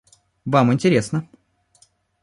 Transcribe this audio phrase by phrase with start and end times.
[0.45, 1.27] Вам интересно.